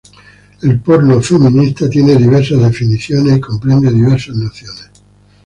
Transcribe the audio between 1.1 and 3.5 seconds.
feminista tiene diversas definiciones y